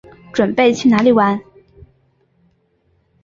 [0.33, 1.39] 準备去哪里玩